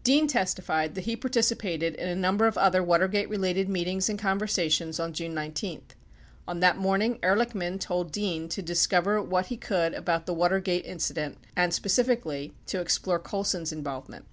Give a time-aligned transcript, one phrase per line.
[0.00, 4.18] 86 Dean testified that he participated in a number of other Watergate related meetings and
[4.18, 5.82] conversations on June 19.
[6.48, 10.48] On that morning, Ehr lichman told Dean to discover what he could about the W
[10.62, 14.24] atergate in cident and, specifically, to explore Colson's involvement.